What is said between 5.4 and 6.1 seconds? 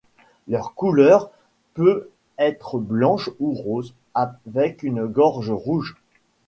rouge.